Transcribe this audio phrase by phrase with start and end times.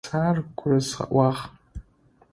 [0.07, 1.41] Сэ ар гурызгъэӏуагъ.